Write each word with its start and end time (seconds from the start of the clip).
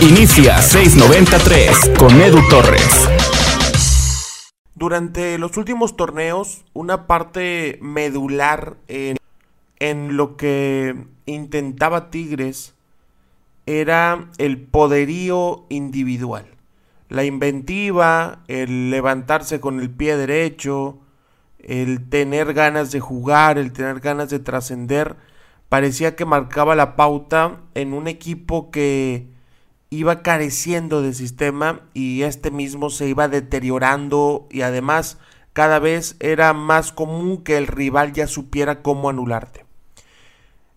Inicia 0.00 0.62
693 0.62 1.90
con 1.98 2.20
Edu 2.20 2.40
Torres. 2.48 3.08
Durante 4.74 5.38
los 5.38 5.56
últimos 5.56 5.96
torneos, 5.96 6.64
una 6.72 7.06
parte 7.06 7.78
medular 7.82 8.76
en, 8.86 9.16
en 9.80 10.16
lo 10.16 10.36
que 10.36 10.94
intentaba 11.26 12.10
Tigres 12.10 12.74
era 13.66 14.30
el 14.38 14.60
poderío 14.60 15.66
individual. 15.68 16.46
La 17.08 17.24
inventiva, 17.24 18.44
el 18.48 18.90
levantarse 18.90 19.60
con 19.60 19.80
el 19.80 19.90
pie 19.90 20.16
derecho, 20.16 20.98
el 21.58 22.08
tener 22.08 22.54
ganas 22.54 22.92
de 22.92 23.00
jugar, 23.00 23.58
el 23.58 23.72
tener 23.72 24.00
ganas 24.00 24.30
de 24.30 24.38
trascender, 24.38 25.16
parecía 25.68 26.16
que 26.16 26.24
marcaba 26.24 26.74
la 26.74 26.96
pauta 26.96 27.60
en 27.74 27.92
un 27.92 28.08
equipo 28.08 28.70
que 28.70 29.28
iba 29.90 30.22
careciendo 30.22 31.02
de 31.02 31.14
sistema 31.14 31.80
y 31.94 32.22
este 32.22 32.50
mismo 32.50 32.90
se 32.90 33.08
iba 33.08 33.28
deteriorando 33.28 34.46
y 34.50 34.62
además 34.62 35.18
cada 35.52 35.78
vez 35.78 36.16
era 36.20 36.52
más 36.52 36.92
común 36.92 37.42
que 37.42 37.56
el 37.56 37.66
rival 37.66 38.12
ya 38.12 38.26
supiera 38.26 38.82
cómo 38.82 39.08
anularte. 39.08 39.66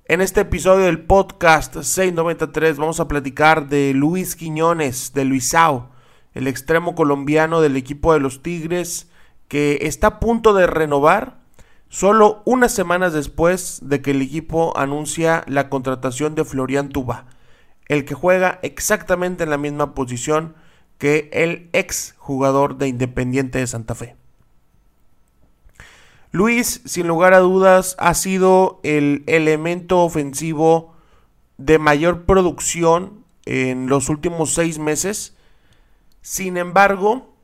En 0.06 0.22
este 0.22 0.42
episodio 0.42 0.86
del 0.86 1.06
podcast 1.06 1.74
693 1.74 2.78
vamos 2.78 3.00
a 3.00 3.08
platicar 3.08 3.70
de 3.70 3.94
Luis 3.94 4.36
Quiñones, 4.36 5.14
de 5.14 5.26
Luisao, 5.26 5.90
el 6.34 6.48
extremo 6.48 6.96
colombiano 6.96 7.62
del 7.62 7.78
equipo 7.78 8.14
de 8.14 8.20
los 8.20 8.42
Tigres, 8.42 9.10
que 9.48 9.80
está 9.82 10.08
a 10.08 10.20
punto 10.20 10.54
de 10.54 10.68
renovar 10.68 11.41
solo 11.92 12.42
unas 12.46 12.72
semanas 12.72 13.12
después 13.12 13.82
de 13.84 14.02
que 14.02 14.12
el 14.12 14.22
equipo 14.22 14.76
anuncia 14.78 15.44
la 15.48 15.70
contratación 15.70 16.36
de 16.36 16.46
Florian 16.46 16.88
Tuba, 16.88 17.26
el 17.88 18.06
que 18.06 18.14
juega 18.14 18.60
exactamente 18.64 19.44
en 19.44 19.50
la 19.50 19.58
misma 19.58 19.94
posición 19.94 20.56
que 20.98 21.30
el 21.34 21.70
ex 21.74 22.16
jugador 22.18 22.78
de 22.78 22.88
Independiente 22.88 23.60
de 23.60 23.68
Santa 23.68 23.94
Fe. 23.94 24.16
Luis, 26.32 26.82
sin 26.86 27.08
lugar 27.08 27.34
a 27.34 27.40
dudas, 27.40 27.98
ha 28.00 28.14
sido 28.14 28.80
el 28.84 29.26
elemento 29.28 30.00
ofensivo 30.00 30.96
de 31.58 31.78
mayor 31.78 32.24
producción 32.24 33.26
en 33.46 33.88
los 33.88 34.08
últimos 34.08 34.54
seis 34.54 34.80
meses. 34.80 35.36
Sin 36.22 36.56
embargo, 36.56 37.36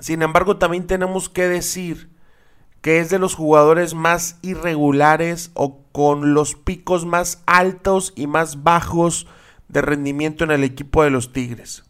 sin 0.00 0.22
embargo, 0.22 0.56
también 0.56 0.86
tenemos 0.86 1.28
que 1.28 1.46
decir 1.46 2.15
que 2.80 3.00
es 3.00 3.10
de 3.10 3.18
los 3.18 3.34
jugadores 3.34 3.94
más 3.94 4.38
irregulares 4.42 5.50
o 5.54 5.80
con 5.92 6.34
los 6.34 6.54
picos 6.54 7.04
más 7.06 7.42
altos 7.46 8.12
y 8.16 8.26
más 8.26 8.62
bajos 8.62 9.26
de 9.68 9.82
rendimiento 9.82 10.44
en 10.44 10.50
el 10.50 10.64
equipo 10.64 11.02
de 11.02 11.10
los 11.10 11.32
Tigres. 11.32 11.84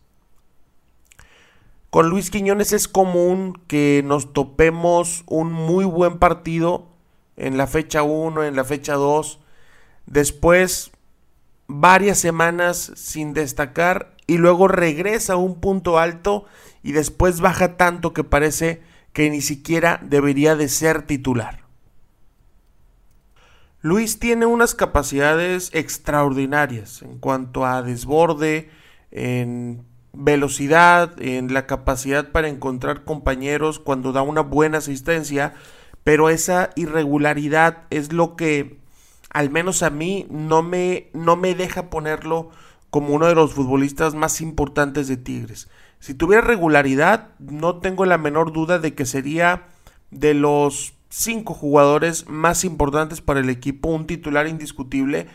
Con 1.90 2.08
Luis 2.08 2.30
Quiñones 2.30 2.72
es 2.72 2.88
común 2.88 3.60
que 3.68 4.02
nos 4.04 4.32
topemos 4.32 5.24
un 5.26 5.52
muy 5.52 5.84
buen 5.84 6.18
partido 6.18 6.88
en 7.36 7.56
la 7.56 7.66
fecha 7.66 8.02
1, 8.02 8.44
en 8.44 8.56
la 8.56 8.64
fecha 8.64 8.94
2, 8.94 9.40
después 10.06 10.90
varias 11.68 12.18
semanas 12.18 12.92
sin 12.96 13.34
destacar 13.34 14.14
y 14.26 14.38
luego 14.38 14.68
regresa 14.68 15.34
a 15.34 15.36
un 15.36 15.60
punto 15.60 15.98
alto 15.98 16.44
y 16.82 16.92
después 16.92 17.40
baja 17.40 17.76
tanto 17.76 18.12
que 18.12 18.24
parece 18.24 18.82
que 19.16 19.30
ni 19.30 19.40
siquiera 19.40 19.98
debería 20.02 20.56
de 20.56 20.68
ser 20.68 21.00
titular. 21.00 21.64
Luis 23.80 24.18
tiene 24.18 24.44
unas 24.44 24.74
capacidades 24.74 25.70
extraordinarias 25.72 27.00
en 27.00 27.16
cuanto 27.16 27.64
a 27.64 27.80
desborde, 27.80 28.68
en 29.10 29.86
velocidad, 30.12 31.14
en 31.18 31.54
la 31.54 31.66
capacidad 31.66 32.30
para 32.30 32.48
encontrar 32.48 33.04
compañeros 33.04 33.78
cuando 33.78 34.12
da 34.12 34.20
una 34.20 34.42
buena 34.42 34.78
asistencia, 34.78 35.54
pero 36.04 36.28
esa 36.28 36.68
irregularidad 36.76 37.84
es 37.88 38.12
lo 38.12 38.36
que 38.36 38.80
al 39.30 39.48
menos 39.48 39.82
a 39.82 39.88
mí 39.88 40.26
no 40.28 40.62
me, 40.62 41.08
no 41.14 41.36
me 41.36 41.54
deja 41.54 41.88
ponerlo 41.88 42.50
como 42.90 43.14
uno 43.14 43.28
de 43.28 43.34
los 43.34 43.54
futbolistas 43.54 44.14
más 44.14 44.42
importantes 44.42 45.08
de 45.08 45.16
Tigres. 45.16 45.70
Si 46.00 46.14
tuviera 46.14 46.42
regularidad, 46.42 47.28
no 47.38 47.78
tengo 47.78 48.04
la 48.04 48.18
menor 48.18 48.52
duda 48.52 48.78
de 48.78 48.94
que 48.94 49.06
sería 49.06 49.64
de 50.10 50.34
los 50.34 50.94
cinco 51.08 51.54
jugadores 51.54 52.28
más 52.28 52.64
importantes 52.64 53.20
para 53.20 53.40
el 53.40 53.50
equipo, 53.50 53.88
un 53.88 54.06
titular 54.06 54.46
indiscutible, 54.46 55.26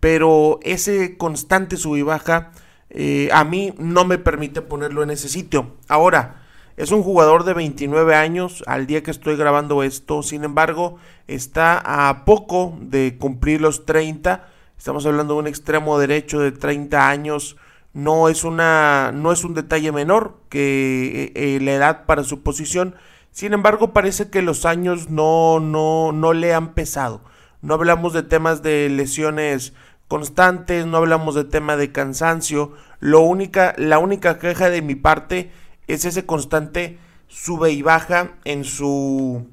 pero 0.00 0.58
ese 0.62 1.16
constante 1.16 1.76
sub 1.76 1.96
y 1.96 2.02
baja 2.02 2.52
eh, 2.90 3.28
a 3.32 3.44
mí 3.44 3.74
no 3.78 4.04
me 4.04 4.18
permite 4.18 4.62
ponerlo 4.62 5.02
en 5.02 5.10
ese 5.10 5.28
sitio. 5.28 5.76
Ahora, 5.88 6.42
es 6.76 6.92
un 6.92 7.02
jugador 7.02 7.44
de 7.44 7.54
29 7.54 8.14
años 8.14 8.62
al 8.66 8.86
día 8.86 9.02
que 9.02 9.10
estoy 9.10 9.36
grabando 9.36 9.82
esto, 9.82 10.22
sin 10.22 10.44
embargo, 10.44 10.96
está 11.26 12.08
a 12.08 12.24
poco 12.24 12.78
de 12.80 13.18
cumplir 13.18 13.60
los 13.60 13.84
30. 13.84 14.48
Estamos 14.76 15.04
hablando 15.04 15.34
de 15.34 15.40
un 15.40 15.46
extremo 15.48 15.98
derecho 15.98 16.38
de 16.38 16.52
30 16.52 17.08
años. 17.08 17.56
No 17.98 18.28
es, 18.28 18.44
una, 18.44 19.10
no 19.12 19.32
es 19.32 19.42
un 19.42 19.54
detalle 19.54 19.90
menor 19.90 20.36
que 20.50 21.24
eh, 21.24 21.32
eh, 21.34 21.58
la 21.60 21.72
edad 21.72 22.06
para 22.06 22.22
su 22.22 22.44
posición. 22.44 22.94
Sin 23.32 23.52
embargo, 23.52 23.92
parece 23.92 24.30
que 24.30 24.40
los 24.40 24.66
años 24.66 25.10
no, 25.10 25.58
no, 25.58 26.12
no 26.12 26.32
le 26.32 26.54
han 26.54 26.74
pesado. 26.74 27.22
No 27.60 27.74
hablamos 27.74 28.12
de 28.12 28.22
temas 28.22 28.62
de 28.62 28.88
lesiones 28.88 29.72
constantes, 30.06 30.86
no 30.86 30.98
hablamos 30.98 31.34
de 31.34 31.42
tema 31.42 31.76
de 31.76 31.90
cansancio. 31.90 32.72
Lo 33.00 33.22
única, 33.22 33.74
la 33.78 33.98
única 33.98 34.38
queja 34.38 34.70
de 34.70 34.80
mi 34.80 34.94
parte 34.94 35.50
es 35.88 36.04
ese 36.04 36.24
constante 36.24 37.00
sube 37.26 37.72
y 37.72 37.82
baja 37.82 38.36
en 38.44 38.62
su, 38.62 39.48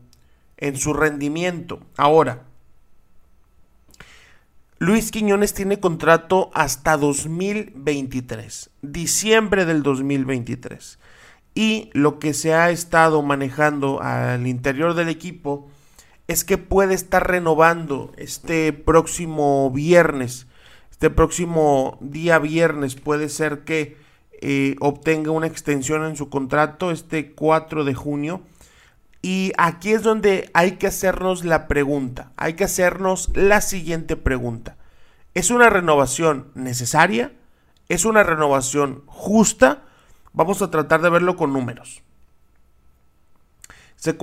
en 0.58 0.78
su 0.78 0.94
rendimiento. 0.94 1.80
Ahora, 1.98 2.44
Luis 4.86 5.10
Quiñones 5.10 5.56
tiene 5.56 5.80
contrato 5.80 6.52
hasta 6.54 6.96
2023, 6.96 8.70
diciembre 8.84 9.66
del 9.66 9.82
2023. 9.82 11.00
Y 11.56 11.90
lo 11.94 12.20
que 12.20 12.36
se 12.36 12.54
ha 12.54 12.70
estado 12.70 13.24
manejando 13.24 14.00
al 14.04 14.46
interior 14.46 14.94
del 14.94 15.10
equipo 15.10 15.68
es 16.28 16.44
que 16.44 16.60
puede 16.60 16.94
estar 16.94 17.28
renovando 17.28 18.12
este 18.18 18.74
próximo 18.74 19.72
viernes. 19.72 20.46
Este 20.92 21.10
próximo 21.10 21.98
día 22.00 22.38
viernes 22.38 22.94
puede 22.94 23.30
ser 23.30 23.64
que 23.64 23.98
eh, 24.40 24.76
obtenga 24.82 25.32
una 25.32 25.48
extensión 25.48 26.06
en 26.06 26.16
su 26.16 26.30
contrato 26.30 26.92
este 26.92 27.32
4 27.32 27.86
de 27.86 27.96
junio. 27.96 28.42
Y 29.26 29.54
aquí 29.58 29.92
es 29.92 30.04
donde 30.04 30.52
hay 30.54 30.74
que 30.74 30.86
hacernos 30.86 31.44
la 31.46 31.68
pregunta, 31.68 32.32
hay 32.38 32.54
que 32.54 32.66
hacernos 32.66 33.32
la 33.34 33.60
siguiente 33.60 34.18
pregunta. 34.18 34.78
¿Es 35.34 35.50
una 35.50 35.68
renovación 35.68 36.52
necesaria? 36.54 37.34
¿Es 37.90 38.06
una 38.06 38.22
renovación 38.22 39.02
justa? 39.08 39.82
Vamos 40.32 40.62
a 40.62 40.70
tratar 40.70 41.02
de 41.02 41.10
verlo 41.10 41.38
con 41.38 41.54
números. 41.54 42.04
Se, 43.96 44.14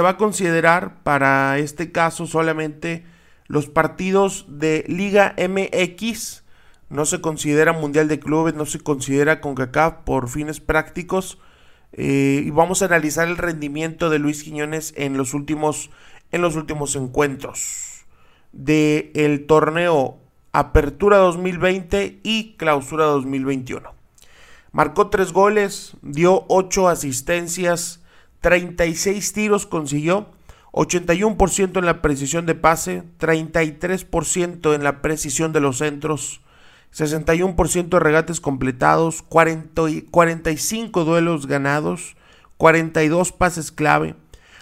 va 0.00 0.10
a 0.10 0.16
considerar 0.16 1.02
para 1.02 1.58
este 1.58 1.90
caso 1.90 2.28
solamente 2.28 3.04
los 3.48 3.66
partidos 3.66 4.44
de 4.46 4.84
Liga 4.86 5.34
MX. 5.38 6.44
No 6.88 7.04
se 7.04 7.20
considera 7.20 7.72
Mundial 7.72 8.06
de 8.06 8.20
Clubes, 8.20 8.54
no 8.54 8.66
se 8.66 8.78
considera 8.78 9.40
CONCACAF 9.40 10.04
por 10.04 10.28
fines 10.28 10.60
prácticos. 10.60 11.40
Eh, 11.92 12.42
y 12.46 12.50
vamos 12.50 12.82
a 12.82 12.86
analizar 12.86 13.28
el 13.28 13.36
rendimiento 13.36 14.10
de 14.10 14.18
Luis 14.18 14.42
Quiñones 14.42 14.94
en 14.96 15.16
los 15.16 15.34
últimos, 15.34 15.90
en 16.30 16.42
los 16.42 16.56
últimos 16.56 16.96
encuentros 16.96 18.06
del 18.52 19.10
el 19.14 19.46
torneo 19.46 20.18
Apertura 20.52 21.16
2020 21.16 22.20
y 22.22 22.54
Clausura 22.56 23.06
2021. 23.06 23.94
Marcó 24.70 25.08
tres 25.08 25.32
goles, 25.32 25.96
dio 26.02 26.44
ocho 26.48 26.88
asistencias, 26.88 28.02
36 28.40 29.32
tiros 29.32 29.66
consiguió, 29.66 30.28
81% 30.72 31.78
en 31.78 31.86
la 31.86 32.02
precisión 32.02 32.44
de 32.44 32.54
pase, 32.54 33.02
33% 33.18 34.74
en 34.74 34.84
la 34.84 35.00
precisión 35.00 35.52
de 35.52 35.60
los 35.60 35.78
centros, 35.78 36.41
61% 36.92 37.88
de 37.88 37.98
regates 37.98 38.40
completados, 38.40 39.22
40 39.22 39.82
45 40.10 41.04
duelos 41.04 41.46
ganados, 41.46 42.16
42 42.58 43.32
pases 43.32 43.72
clave, 43.72 44.14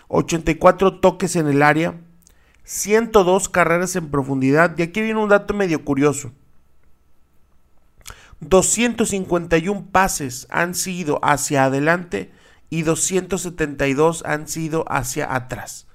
84 0.08 1.00
toques 1.00 1.36
en 1.36 1.48
el 1.48 1.62
área, 1.62 1.94
102 2.64 3.48
carreras 3.48 3.96
en 3.96 4.10
profundidad. 4.10 4.78
Y 4.78 4.82
aquí 4.82 5.02
viene 5.02 5.20
un 5.20 5.28
dato 5.28 5.54
medio 5.54 5.84
curioso. 5.84 6.32
251 8.40 9.88
pases 9.90 10.46
han 10.50 10.74
sido 10.74 11.18
hacia 11.22 11.64
adelante 11.64 12.30
y 12.70 12.82
272 12.82 14.22
han 14.24 14.48
sido 14.48 14.84
hacia 14.88 15.34
atrás. 15.34 15.86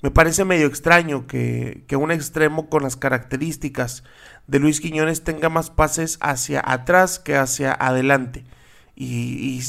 Me 0.00 0.10
parece 0.12 0.44
medio 0.44 0.66
extraño 0.66 1.26
que, 1.26 1.84
un 1.98 2.12
extremo 2.12 2.68
con 2.68 2.84
las 2.84 2.96
características 2.96 4.04
de 4.46 4.60
Luis 4.60 4.80
Quiñones 4.80 5.24
tenga 5.24 5.48
más 5.48 5.70
pases 5.70 6.18
hacia 6.20 6.62
atrás 6.64 7.18
que 7.18 7.36
hacia 7.36 7.72
adelante. 7.72 8.44
Y, 8.94 9.60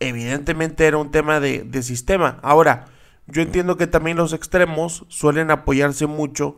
evidentemente 0.00 0.86
era 0.86 0.98
un 0.98 1.10
tema 1.10 1.40
de, 1.40 1.62
de, 1.64 1.82
sistema. 1.82 2.38
Ahora, 2.42 2.86
yo 3.26 3.42
entiendo 3.42 3.76
que 3.76 3.86
también 3.86 4.16
los 4.16 4.32
extremos 4.32 5.06
suelen 5.08 5.50
apoyarse 5.50 6.06
mucho 6.06 6.56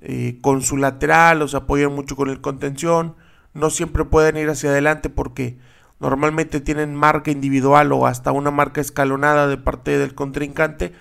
eh, 0.00 0.38
con 0.42 0.62
su 0.62 0.76
lateral, 0.76 1.42
o 1.42 1.48
se 1.48 1.56
apoyan 1.56 1.92
mucho 1.92 2.14
con 2.16 2.30
el 2.30 2.40
contención. 2.40 3.16
No 3.52 3.70
siempre 3.70 4.04
pueden 4.04 4.36
ir 4.36 4.48
hacia 4.48 4.70
adelante 4.70 5.08
porque 5.08 5.58
normalmente 5.98 6.60
tienen 6.60 6.94
marca 6.94 7.30
individual 7.32 7.90
o 7.92 8.06
hasta 8.06 8.30
una 8.30 8.52
marca 8.52 8.80
escalonada 8.80 9.48
de 9.48 9.56
parte 9.56 9.98
del 9.98 10.14
contrincante 10.14 10.92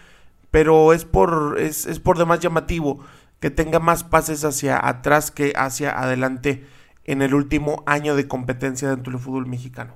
pero 0.51 0.93
es 0.93 1.05
por, 1.05 1.57
es, 1.59 1.85
es 1.85 1.99
por 1.99 2.17
demás 2.17 2.39
llamativo 2.39 2.99
que 3.39 3.51
tenga 3.51 3.79
más 3.79 4.03
pases 4.03 4.43
hacia 4.43 4.85
atrás 4.85 5.31
que 5.31 5.53
hacia 5.55 5.91
adelante 5.91 6.65
en 7.05 7.21
el 7.21 7.33
último 7.33 7.83
año 7.85 8.15
de 8.15 8.27
competencia 8.27 8.89
dentro 8.89 9.13
del 9.13 9.21
fútbol 9.21 9.47
mexicano. 9.47 9.93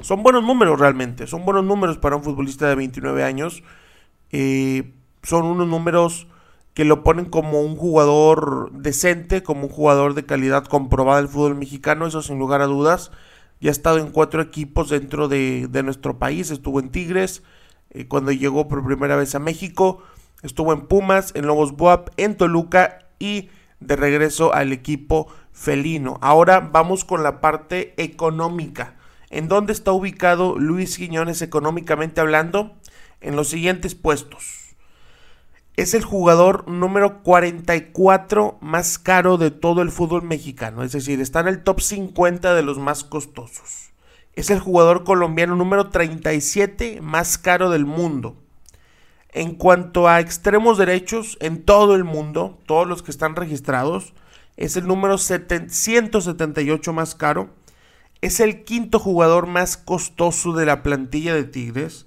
Son 0.00 0.22
buenos 0.22 0.42
números 0.44 0.78
realmente, 0.78 1.26
son 1.26 1.44
buenos 1.44 1.64
números 1.64 1.98
para 1.98 2.16
un 2.16 2.22
futbolista 2.22 2.68
de 2.68 2.74
29 2.74 3.24
años. 3.24 3.62
Eh, 4.30 4.92
son 5.22 5.44
unos 5.44 5.68
números 5.68 6.26
que 6.74 6.84
lo 6.84 7.02
ponen 7.02 7.26
como 7.26 7.60
un 7.60 7.76
jugador 7.76 8.72
decente, 8.72 9.42
como 9.42 9.64
un 9.64 9.68
jugador 9.68 10.14
de 10.14 10.24
calidad 10.24 10.64
comprobada 10.64 11.18
del 11.18 11.28
fútbol 11.28 11.54
mexicano, 11.54 12.06
eso 12.06 12.22
sin 12.22 12.38
lugar 12.38 12.62
a 12.62 12.66
dudas. 12.66 13.10
Ya 13.60 13.70
ha 13.70 13.72
estado 13.72 13.98
en 13.98 14.10
cuatro 14.10 14.42
equipos 14.42 14.90
dentro 14.90 15.28
de, 15.28 15.68
de 15.70 15.82
nuestro 15.82 16.18
país, 16.18 16.50
estuvo 16.50 16.80
en 16.80 16.90
Tigres, 16.90 17.42
eh, 17.92 18.08
cuando 18.08 18.32
llegó 18.32 18.68
por 18.68 18.84
primera 18.84 19.16
vez 19.16 19.34
a 19.34 19.38
México. 19.38 20.02
Estuvo 20.42 20.72
en 20.72 20.82
Pumas, 20.82 21.32
en 21.34 21.46
Lobos 21.46 21.76
Buap, 21.76 22.08
en 22.16 22.36
Toluca 22.36 23.06
y 23.18 23.50
de 23.80 23.96
regreso 23.96 24.52
al 24.52 24.72
equipo 24.72 25.28
felino. 25.52 26.18
Ahora 26.20 26.60
vamos 26.60 27.04
con 27.04 27.22
la 27.22 27.40
parte 27.40 27.94
económica. 28.02 28.96
¿En 29.30 29.48
dónde 29.48 29.72
está 29.72 29.92
ubicado 29.92 30.58
Luis 30.58 30.96
Quiñones 30.96 31.42
económicamente 31.42 32.20
hablando? 32.20 32.74
En 33.20 33.36
los 33.36 33.48
siguientes 33.48 33.94
puestos. 33.94 34.74
Es 35.76 35.94
el 35.94 36.04
jugador 36.04 36.68
número 36.68 37.22
44 37.22 38.58
más 38.60 38.98
caro 38.98 39.38
de 39.38 39.50
todo 39.50 39.80
el 39.82 39.90
fútbol 39.90 40.22
mexicano. 40.22 40.82
Es 40.82 40.92
decir, 40.92 41.20
está 41.20 41.40
en 41.40 41.48
el 41.48 41.62
top 41.62 41.80
50 41.80 42.54
de 42.54 42.62
los 42.62 42.78
más 42.78 43.04
costosos 43.04 43.91
es 44.34 44.50
el 44.50 44.60
jugador 44.60 45.04
colombiano 45.04 45.56
número 45.56 45.90
37 45.90 47.00
más 47.00 47.38
caro 47.38 47.70
del 47.70 47.84
mundo. 47.86 48.36
En 49.30 49.54
cuanto 49.54 50.08
a 50.08 50.20
extremos 50.20 50.78
derechos, 50.78 51.38
en 51.40 51.62
todo 51.62 51.94
el 51.94 52.04
mundo, 52.04 52.58
todos 52.66 52.86
los 52.86 53.02
que 53.02 53.10
están 53.10 53.36
registrados, 53.36 54.12
es 54.56 54.76
el 54.76 54.86
número 54.86 55.16
178 55.18 56.92
más 56.92 57.14
caro. 57.14 57.50
Es 58.20 58.40
el 58.40 58.64
quinto 58.64 58.98
jugador 58.98 59.46
más 59.46 59.76
costoso 59.76 60.52
de 60.52 60.66
la 60.66 60.82
plantilla 60.82 61.34
de 61.34 61.44
Tigres. 61.44 62.06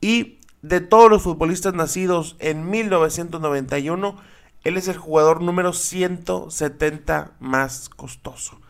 Y 0.00 0.38
de 0.62 0.80
todos 0.80 1.10
los 1.10 1.22
futbolistas 1.22 1.74
nacidos 1.74 2.36
en 2.38 2.68
1991, 2.68 4.16
él 4.64 4.76
es 4.76 4.88
el 4.88 4.96
jugador 4.96 5.42
número 5.42 5.72
170 5.72 7.32
más 7.40 7.88
costoso. 7.88 8.60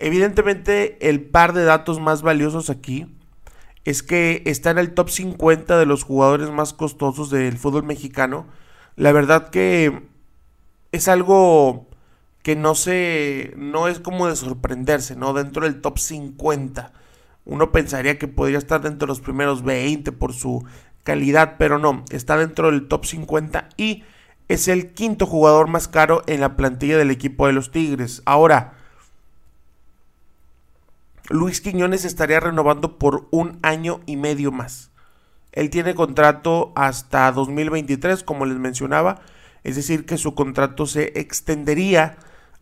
Evidentemente, 0.00 1.08
el 1.08 1.20
par 1.22 1.52
de 1.52 1.64
datos 1.64 2.00
más 2.00 2.22
valiosos 2.22 2.70
aquí 2.70 3.06
es 3.84 4.02
que 4.02 4.42
está 4.46 4.70
en 4.70 4.78
el 4.78 4.94
top 4.94 5.10
50 5.10 5.78
de 5.78 5.86
los 5.86 6.04
jugadores 6.04 6.50
más 6.50 6.72
costosos 6.72 7.30
del 7.30 7.58
fútbol 7.58 7.84
mexicano. 7.84 8.46
La 8.96 9.12
verdad 9.12 9.48
que 9.50 10.02
es 10.92 11.08
algo 11.08 11.88
que 12.42 12.56
no 12.56 12.74
se 12.74 13.52
no 13.56 13.88
es 13.88 13.98
como 14.00 14.28
de 14.28 14.36
sorprenderse, 14.36 15.16
¿no? 15.16 15.32
Dentro 15.32 15.64
del 15.64 15.80
top 15.80 15.98
50. 15.98 16.92
Uno 17.44 17.72
pensaría 17.72 18.18
que 18.18 18.28
podría 18.28 18.58
estar 18.58 18.80
dentro 18.82 19.06
de 19.06 19.12
los 19.12 19.20
primeros 19.20 19.64
20 19.64 20.12
por 20.12 20.34
su 20.34 20.64
calidad, 21.02 21.56
pero 21.58 21.78
no, 21.78 22.04
está 22.10 22.36
dentro 22.36 22.70
del 22.70 22.88
top 22.88 23.06
50 23.06 23.70
y 23.76 24.04
es 24.48 24.68
el 24.68 24.92
quinto 24.92 25.26
jugador 25.26 25.68
más 25.68 25.88
caro 25.88 26.22
en 26.26 26.40
la 26.40 26.56
plantilla 26.56 26.98
del 26.98 27.10
equipo 27.10 27.46
de 27.46 27.54
los 27.54 27.70
Tigres. 27.70 28.22
Ahora, 28.26 28.77
Luis 31.30 31.60
Quiñones 31.60 32.06
estaría 32.06 32.40
renovando 32.40 32.98
por 32.98 33.28
un 33.30 33.58
año 33.62 34.00
y 34.06 34.16
medio 34.16 34.50
más. 34.50 34.90
Él 35.52 35.68
tiene 35.68 35.94
contrato 35.94 36.72
hasta 36.74 37.30
2023, 37.32 38.22
como 38.22 38.46
les 38.46 38.56
mencionaba, 38.56 39.20
es 39.62 39.76
decir, 39.76 40.06
que 40.06 40.16
su 40.16 40.34
contrato 40.34 40.86
se 40.86 41.18
extendería 41.20 42.16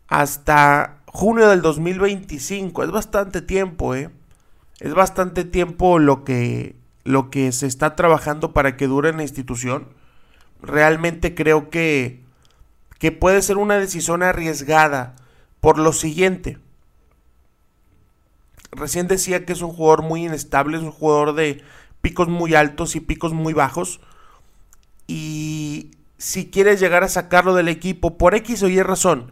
hasta 0.09 0.97
junio 1.05 1.47
del 1.47 1.61
2025. 1.61 2.83
Es 2.83 2.91
bastante 2.91 3.41
tiempo, 3.41 3.95
¿eh? 3.95 4.09
Es 4.79 4.93
bastante 4.93 5.45
tiempo 5.45 5.97
lo 5.97 6.25
que, 6.25 6.75
lo 7.05 7.29
que 7.29 7.53
se 7.53 7.67
está 7.67 7.95
trabajando 7.95 8.51
para 8.51 8.75
que 8.75 8.87
dure 8.87 9.09
en 9.09 9.17
la 9.17 9.23
institución. 9.23 9.87
Realmente 10.61 11.35
creo 11.35 11.69
que, 11.69 12.21
que 12.99 13.13
puede 13.13 13.41
ser 13.41 13.57
una 13.57 13.77
decisión 13.77 14.23
arriesgada 14.23 15.15
por 15.61 15.77
lo 15.77 15.93
siguiente 15.93 16.57
recién 18.71 19.07
decía 19.07 19.45
que 19.45 19.53
es 19.53 19.61
un 19.61 19.71
jugador 19.71 20.03
muy 20.03 20.25
inestable, 20.25 20.77
es 20.77 20.83
un 20.83 20.91
jugador 20.91 21.33
de 21.33 21.63
picos 22.01 22.27
muy 22.27 22.55
altos 22.55 22.95
y 22.95 22.99
picos 22.99 23.33
muy 23.33 23.53
bajos. 23.53 23.99
Y 25.07 25.91
si 26.17 26.49
quieres 26.49 26.79
llegar 26.79 27.03
a 27.03 27.09
sacarlo 27.09 27.53
del 27.53 27.67
equipo 27.67 28.17
por 28.17 28.35
X 28.35 28.63
o 28.63 28.69
Y 28.69 28.81
razón, 28.81 29.31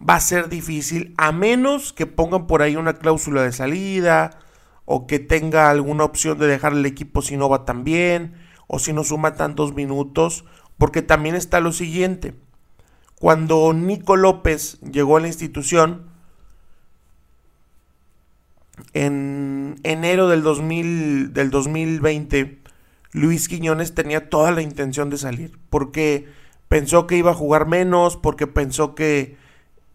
va 0.00 0.16
a 0.16 0.20
ser 0.20 0.48
difícil, 0.48 1.14
a 1.16 1.32
menos 1.32 1.92
que 1.92 2.06
pongan 2.06 2.46
por 2.46 2.62
ahí 2.62 2.76
una 2.76 2.94
cláusula 2.94 3.42
de 3.42 3.52
salida 3.52 4.38
o 4.84 5.06
que 5.06 5.18
tenga 5.18 5.70
alguna 5.70 6.04
opción 6.04 6.38
de 6.38 6.46
dejar 6.46 6.72
el 6.72 6.86
equipo 6.86 7.22
si 7.22 7.36
no 7.36 7.48
va 7.48 7.64
tan 7.64 7.84
bien 7.84 8.34
o 8.66 8.78
si 8.78 8.92
no 8.92 9.04
suma 9.04 9.34
tantos 9.34 9.74
minutos, 9.74 10.44
porque 10.78 11.02
también 11.02 11.34
está 11.34 11.60
lo 11.60 11.72
siguiente. 11.72 12.34
Cuando 13.18 13.72
Nico 13.72 14.16
López 14.16 14.78
llegó 14.80 15.16
a 15.16 15.20
la 15.20 15.28
institución, 15.28 16.10
en 19.04 19.78
enero 19.82 20.26
del, 20.26 20.42
2000, 20.42 21.34
del 21.34 21.50
2020, 21.50 22.58
Luis 23.12 23.46
Quiñones 23.46 23.94
tenía 23.94 24.30
toda 24.30 24.52
la 24.52 24.62
intención 24.62 25.10
de 25.10 25.18
salir, 25.18 25.58
porque 25.68 26.26
pensó 26.68 27.06
que 27.06 27.18
iba 27.18 27.32
a 27.32 27.34
jugar 27.34 27.66
menos, 27.66 28.16
porque 28.16 28.46
pensó 28.46 28.94
que 28.94 29.36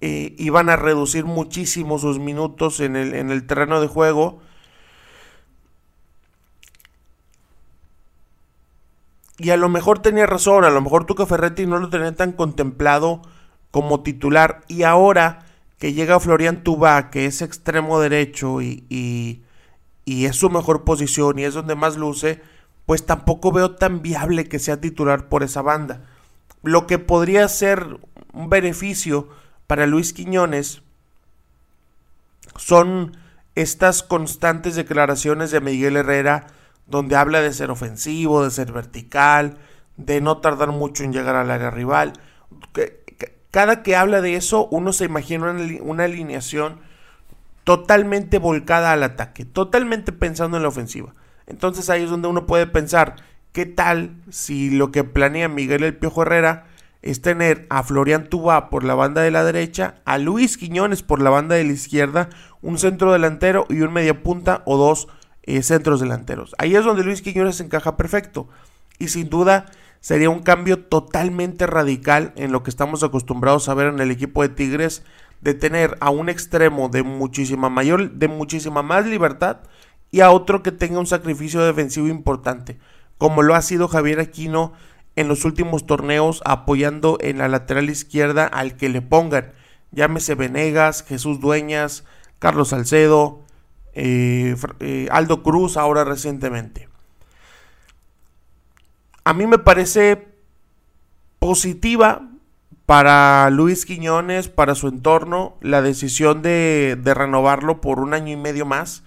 eh, 0.01 0.35
iban 0.37 0.69
a 0.69 0.75
reducir 0.75 1.25
muchísimo 1.25 1.97
sus 1.97 2.19
minutos 2.19 2.79
en 2.79 2.95
el, 2.95 3.15
en 3.15 3.31
el 3.31 3.47
terreno 3.47 3.81
de 3.81 3.87
juego. 3.87 4.39
Y 9.39 9.49
a 9.49 9.57
lo 9.57 9.67
mejor 9.67 9.97
tenía 9.99 10.27
razón, 10.27 10.63
a 10.63 10.69
lo 10.69 10.79
mejor 10.79 11.07
Tuca 11.07 11.25
Ferretti 11.25 11.65
no 11.65 11.79
lo 11.79 11.89
tenía 11.89 12.15
tan 12.15 12.33
contemplado 12.33 13.23
como 13.71 14.01
titular. 14.01 14.61
Y 14.67 14.83
ahora 14.83 15.50
que 15.81 15.93
llega 15.93 16.19
Florian 16.19 16.63
Tuba, 16.63 17.09
que 17.09 17.25
es 17.25 17.41
extremo 17.41 17.99
derecho 17.99 18.61
y, 18.61 18.85
y, 18.87 20.25
es 20.25 20.35
su 20.35 20.51
mejor 20.51 20.83
posición 20.83 21.39
y 21.39 21.43
es 21.43 21.55
donde 21.55 21.73
más 21.73 21.97
luce, 21.97 22.39
pues 22.85 23.03
tampoco 23.03 23.51
veo 23.51 23.71
tan 23.71 24.03
viable 24.03 24.47
que 24.47 24.59
sea 24.59 24.79
titular 24.79 25.27
por 25.27 25.41
esa 25.41 25.63
banda. 25.63 26.05
Lo 26.61 26.85
que 26.85 26.99
podría 26.99 27.47
ser 27.47 27.97
un 28.31 28.47
beneficio 28.47 29.29
para 29.65 29.87
Luis 29.87 30.13
Quiñones 30.13 30.83
son 32.57 33.17
estas 33.55 34.03
constantes 34.03 34.75
declaraciones 34.75 35.49
de 35.49 35.61
Miguel 35.61 35.97
Herrera 35.97 36.45
donde 36.85 37.15
habla 37.15 37.41
de 37.41 37.53
ser 37.53 37.71
ofensivo, 37.71 38.43
de 38.43 38.51
ser 38.51 38.71
vertical, 38.71 39.57
de 39.97 40.21
no 40.21 40.37
tardar 40.37 40.69
mucho 40.69 41.03
en 41.03 41.11
llegar 41.11 41.35
al 41.35 41.49
área 41.49 41.71
rival. 41.71 42.13
Cada 43.51 43.83
que 43.83 43.97
habla 43.97 44.21
de 44.21 44.35
eso, 44.35 44.67
uno 44.71 44.93
se 44.93 45.05
imagina 45.05 45.53
una, 45.81 46.03
alineación 46.05 46.79
totalmente 47.65 48.39
volcada 48.39 48.93
al 48.93 49.03
ataque, 49.03 49.43
totalmente 49.43 50.13
pensando 50.13 50.55
en 50.55 50.63
la 50.63 50.69
ofensiva. 50.69 51.13
Entonces 51.47 51.89
ahí 51.89 52.03
es 52.03 52.09
donde 52.09 52.29
uno 52.29 52.47
puede 52.47 52.65
pensar, 52.65 53.17
¿qué 53.51 53.65
tal 53.65 54.15
si 54.29 54.69
lo 54.69 54.91
que 54.91 55.03
planea 55.03 55.49
Miguel 55.49 55.83
El 55.83 55.97
Piojo 55.97 56.21
Herrera 56.21 56.65
es 57.01 57.21
tener 57.21 57.67
a 57.69 57.83
Florian 57.83 58.29
Tubá 58.29 58.69
por 58.69 58.85
la 58.85 58.95
banda 58.95 59.21
de 59.21 59.31
la 59.31 59.43
derecha, 59.43 59.95
a 60.05 60.17
Luis 60.17 60.57
Quiñones 60.57 61.03
por 61.03 61.21
la 61.21 61.29
banda 61.29 61.55
de 61.55 61.65
la 61.65 61.73
izquierda, 61.73 62.29
un 62.61 62.77
centro 62.77 63.11
delantero 63.11 63.65
y 63.69 63.81
un 63.81 63.91
media 63.91 64.23
punta 64.23 64.61
o 64.65 64.77
dos 64.77 65.09
eh, 65.43 65.61
centros 65.61 65.99
delanteros? 65.99 66.55
Ahí 66.57 66.75
es 66.75 66.85
donde 66.85 67.03
Luis 67.03 67.21
Quiñones 67.21 67.59
encaja 67.59 67.97
perfecto. 67.97 68.47
Y 68.97 69.09
sin 69.09 69.29
duda 69.29 69.65
sería 70.01 70.29
un 70.29 70.41
cambio 70.41 70.83
totalmente 70.83 71.65
radical 71.67 72.33
en 72.35 72.51
lo 72.51 72.63
que 72.63 72.69
estamos 72.69 73.03
acostumbrados 73.03 73.69
a 73.69 73.73
ver 73.73 73.87
en 73.87 73.99
el 73.99 74.11
equipo 74.11 74.41
de 74.41 74.49
Tigres 74.49 75.03
de 75.39 75.53
tener 75.53 75.95
a 76.01 76.09
un 76.09 76.27
extremo 76.27 76.89
de 76.89 77.03
muchísima 77.03 77.69
mayor 77.69 78.11
de 78.11 78.27
muchísima 78.27 78.83
más 78.83 79.05
libertad 79.05 79.61
y 80.11 80.19
a 80.19 80.31
otro 80.31 80.61
que 80.61 80.71
tenga 80.71 80.99
un 80.99 81.07
sacrificio 81.07 81.61
defensivo 81.61 82.07
importante, 82.07 82.77
como 83.17 83.43
lo 83.43 83.55
ha 83.55 83.61
sido 83.61 83.87
Javier 83.87 84.19
Aquino 84.19 84.73
en 85.15 85.27
los 85.27 85.45
últimos 85.45 85.85
torneos 85.85 86.41
apoyando 86.45 87.17
en 87.21 87.37
la 87.37 87.47
lateral 87.47 87.89
izquierda 87.89 88.45
al 88.45 88.75
que 88.75 88.89
le 88.89 89.01
pongan. 89.01 89.53
Llámese 89.91 90.35
Venegas, 90.35 91.03
Jesús 91.07 91.39
Dueñas, 91.39 92.03
Carlos 92.39 92.69
Salcedo, 92.69 93.41
eh, 93.93 94.55
eh, 94.79 95.07
Aldo 95.11 95.43
Cruz 95.43 95.77
ahora 95.77 96.03
recientemente. 96.03 96.90
A 99.23 99.33
mí 99.33 99.45
me 99.45 99.59
parece 99.59 100.27
positiva 101.39 102.27
para 102.85 103.49
Luis 103.51 103.85
Quiñones, 103.85 104.49
para 104.49 104.75
su 104.75 104.87
entorno, 104.87 105.57
la 105.61 105.81
decisión 105.81 106.41
de, 106.41 106.99
renovarlo 107.03 107.79
por 107.81 107.99
un 107.99 108.13
año 108.13 108.33
y 108.33 108.35
medio 108.35 108.65
más. 108.65 109.03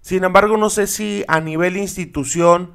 Sin 0.00 0.24
embargo, 0.24 0.56
no 0.56 0.68
sé 0.68 0.86
si 0.86 1.24
a 1.28 1.40
nivel 1.40 1.76
institución, 1.76 2.72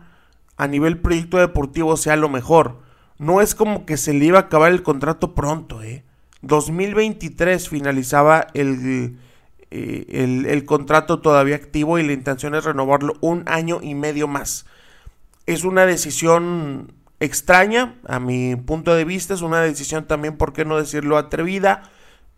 a 0.57 0.67
nivel 0.67 0.99
proyecto 0.99 1.37
deportivo 1.37 1.97
sea 1.97 2.15
lo 2.15 2.29
mejor. 2.29 2.79
No 3.17 3.41
es 3.41 3.53
como 3.53 3.85
que 3.85 3.97
se 3.97 4.13
le 4.13 4.25
iba 4.25 4.37
a 4.39 4.43
acabar 4.43 4.71
el 4.71 4.83
contrato 4.83 5.35
pronto, 5.35 5.81
¿eh? 5.81 6.03
2023 6.41 7.67
finalizaba 7.67 8.47
eh, 8.53 9.13
el, 9.71 10.45
el, 10.45 10.65
contrato 10.65 11.19
todavía 11.19 11.55
activo 11.55 11.99
y 11.99 12.03
la 12.03 12.13
intención 12.13 12.55
es 12.55 12.63
renovarlo 12.63 13.15
un 13.19 13.43
año 13.47 13.79
y 13.81 13.95
medio 13.95 14.27
más. 14.27 14.65
Es 15.45 15.63
una 15.63 15.85
decisión 15.85 16.93
extraña, 17.19 17.99
a 18.07 18.19
mi 18.19 18.55
punto 18.55 18.95
de 18.95 19.05
vista, 19.05 19.33
es 19.33 19.41
una 19.41 19.61
decisión 19.61 20.05
también, 20.05 20.37
por 20.37 20.53
qué 20.53 20.65
no 20.65 20.77
decirlo, 20.77 21.17
atrevida, 21.17 21.89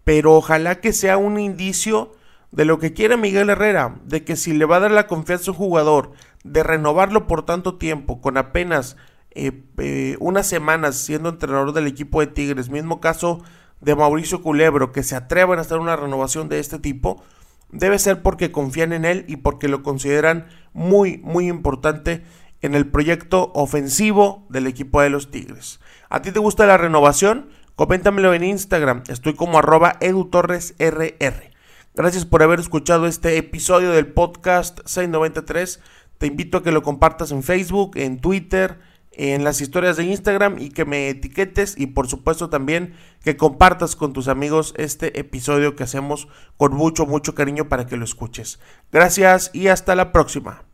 pero 0.03 0.35
ojalá 0.35 0.79
que 0.81 0.93
sea 0.93 1.17
un 1.17 1.39
indicio 1.39 2.13
de 2.51 2.65
lo 2.65 2.79
que 2.79 2.93
quiere 2.93 3.17
Miguel 3.17 3.49
Herrera, 3.49 3.99
de 4.05 4.23
que 4.23 4.35
si 4.35 4.53
le 4.53 4.65
va 4.65 4.77
a 4.77 4.81
dar 4.81 4.91
la 4.91 5.07
confianza 5.07 5.51
a 5.51 5.53
un 5.53 5.57
jugador, 5.57 6.11
de 6.43 6.63
renovarlo 6.63 7.27
por 7.27 7.45
tanto 7.45 7.77
tiempo, 7.77 8.21
con 8.21 8.37
apenas 8.37 8.95
eh, 9.31 9.63
eh, 9.77 10.15
unas 10.19 10.47
semanas 10.47 10.95
siendo 10.95 11.29
entrenador 11.29 11.73
del 11.73 11.87
equipo 11.87 12.21
de 12.21 12.27
Tigres, 12.27 12.69
mismo 12.69 13.01
caso 13.01 13.43
de 13.81 13.95
Mauricio 13.95 14.41
Culebro, 14.41 14.91
que 14.91 15.03
se 15.03 15.15
atrevan 15.15 15.59
a 15.59 15.61
hacer 15.61 15.77
una 15.77 15.95
renovación 15.95 16.49
de 16.49 16.59
este 16.59 16.79
tipo, 16.79 17.23
debe 17.69 17.99
ser 17.99 18.21
porque 18.23 18.51
confían 18.51 18.93
en 18.93 19.05
él 19.05 19.25
y 19.27 19.37
porque 19.37 19.67
lo 19.67 19.83
consideran 19.83 20.47
muy, 20.73 21.17
muy 21.19 21.47
importante 21.47 22.23
en 22.61 22.75
el 22.75 22.87
proyecto 22.87 23.51
ofensivo 23.53 24.45
del 24.49 24.67
equipo 24.67 25.01
de 25.01 25.09
los 25.09 25.31
Tigres. 25.31 25.79
¿A 26.09 26.21
ti 26.21 26.31
te 26.31 26.39
gusta 26.39 26.65
la 26.65 26.77
renovación? 26.77 27.49
Coméntamelo 27.75 28.33
en 28.33 28.43
Instagram, 28.43 29.03
estoy 29.07 29.35
como 29.35 29.59
arroba 29.59 29.97
edutorresrr. 30.01 31.51
Gracias 31.93 32.25
por 32.25 32.43
haber 32.43 32.59
escuchado 32.59 33.07
este 33.07 33.37
episodio 33.37 33.91
del 33.91 34.07
podcast 34.07 34.79
693. 34.85 35.79
Te 36.17 36.27
invito 36.27 36.59
a 36.59 36.63
que 36.63 36.71
lo 36.71 36.83
compartas 36.83 37.31
en 37.31 37.43
Facebook, 37.43 37.97
en 37.97 38.19
Twitter, 38.19 38.79
en 39.17 39.43
las 39.43 39.61
historias 39.61 39.97
de 39.97 40.05
Instagram 40.05 40.59
y 40.59 40.69
que 40.69 40.85
me 40.85 41.09
etiquetes 41.09 41.73
y 41.75 41.87
por 41.87 42.07
supuesto 42.07 42.49
también 42.49 42.93
que 43.23 43.35
compartas 43.35 43.95
con 43.95 44.13
tus 44.13 44.27
amigos 44.27 44.75
este 44.77 45.19
episodio 45.19 45.75
que 45.75 45.83
hacemos 45.83 46.27
con 46.55 46.75
mucho, 46.75 47.07
mucho 47.07 47.33
cariño 47.33 47.67
para 47.67 47.87
que 47.87 47.97
lo 47.97 48.05
escuches. 48.05 48.59
Gracias 48.91 49.49
y 49.53 49.67
hasta 49.67 49.95
la 49.95 50.11
próxima. 50.11 50.66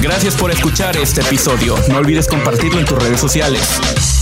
Gracias 0.00 0.36
por 0.36 0.50
escuchar 0.50 0.96
este 0.96 1.20
episodio. 1.20 1.74
No 1.88 1.98
olvides 1.98 2.26
compartirlo 2.28 2.78
en 2.80 2.86
tus 2.86 2.98
redes 3.02 3.20
sociales. 3.20 4.19